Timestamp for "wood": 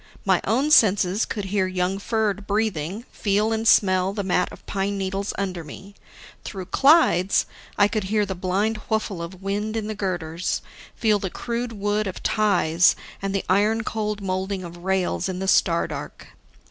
11.73-12.07